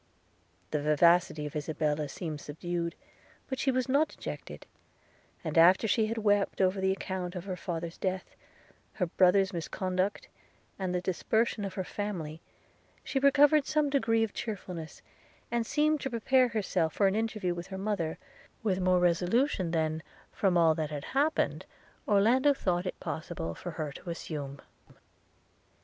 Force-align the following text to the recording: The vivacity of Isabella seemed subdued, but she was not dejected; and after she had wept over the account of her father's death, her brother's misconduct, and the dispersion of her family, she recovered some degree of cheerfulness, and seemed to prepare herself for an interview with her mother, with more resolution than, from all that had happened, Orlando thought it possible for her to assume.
The 0.71 0.81
vivacity 0.81 1.45
of 1.45 1.55
Isabella 1.55 2.09
seemed 2.09 2.41
subdued, 2.41 2.95
but 3.47 3.59
she 3.59 3.69
was 3.69 3.87
not 3.87 4.07
dejected; 4.09 4.65
and 5.43 5.59
after 5.59 5.87
she 5.87 6.07
had 6.07 6.17
wept 6.17 6.59
over 6.59 6.81
the 6.81 6.91
account 6.91 7.35
of 7.35 7.45
her 7.45 7.55
father's 7.55 7.99
death, 7.99 8.35
her 8.93 9.05
brother's 9.05 9.53
misconduct, 9.53 10.27
and 10.79 10.95
the 10.95 11.01
dispersion 11.01 11.63
of 11.63 11.75
her 11.75 11.83
family, 11.83 12.41
she 13.03 13.19
recovered 13.19 13.67
some 13.67 13.91
degree 13.91 14.23
of 14.23 14.33
cheerfulness, 14.33 15.03
and 15.51 15.67
seemed 15.67 16.01
to 16.01 16.09
prepare 16.09 16.47
herself 16.47 16.93
for 16.93 17.05
an 17.05 17.13
interview 17.15 17.53
with 17.53 17.67
her 17.67 17.77
mother, 17.77 18.17
with 18.63 18.79
more 18.79 18.97
resolution 18.97 19.69
than, 19.69 20.01
from 20.31 20.57
all 20.57 20.73
that 20.73 20.89
had 20.89 21.05
happened, 21.13 21.63
Orlando 22.07 22.55
thought 22.55 22.87
it 22.87 22.99
possible 22.99 23.53
for 23.53 23.69
her 23.73 23.91
to 23.91 24.09
assume. 24.09 24.61